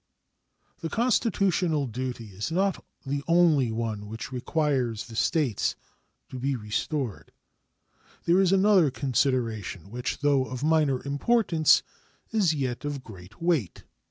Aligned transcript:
The 0.79 0.89
constitutional 0.89 1.85
duty 1.85 2.29
is 2.29 2.51
not 2.51 2.83
the 3.05 3.23
only 3.27 3.71
one 3.71 4.07
which 4.07 4.31
requires 4.31 5.05
the 5.05 5.15
States 5.15 5.75
to 6.29 6.39
be 6.39 6.55
restored. 6.55 7.31
There 8.23 8.41
is 8.41 8.51
another 8.51 8.89
consideration 8.89 9.91
which, 9.91 10.21
though 10.21 10.45
of 10.45 10.63
minor 10.63 11.03
importance, 11.03 11.83
is 12.31 12.51
yet 12.55 12.83
of 12.83 13.03
great 13.03 13.43
weight. 13.43 13.83